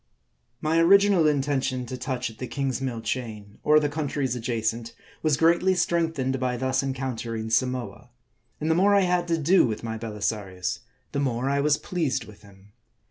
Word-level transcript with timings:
MY 0.61 0.79
original 0.79 1.27
intention 1.27 1.85
to 1.85 1.95
touch 1.95 2.31
at 2.31 2.39
the 2.39 2.47
Kingsmill 2.47 3.01
Chain, 3.01 3.59
or 3.63 3.79
the 3.79 3.87
countries 3.87 4.35
adjacent, 4.35 4.95
was 5.21 5.37
greatly 5.37 5.75
strengthened 5.75 6.39
by 6.39 6.57
thus 6.57 6.81
encountering 6.81 7.51
Samoa; 7.51 8.09
and 8.59 8.71
the 8.71 8.73
more 8.73 8.95
I 8.95 9.01
had 9.01 9.27
to 9.27 9.37
do 9.37 9.67
with 9.67 9.83
my 9.83 9.99
Belisarius, 9.99 10.79
the 11.11 11.19
more 11.19 11.51
I 11.51 11.59
was 11.61 11.77
pleased 11.77 12.25
with 12.25 12.41
him. 12.41 12.71